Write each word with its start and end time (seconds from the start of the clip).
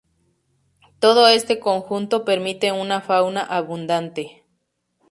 Todo 0.97 1.27
este 1.27 1.59
conjunto 1.59 2.25
permite 2.25 2.71
una 2.71 3.01
fauna 3.01 3.43
abundante. 3.43 4.47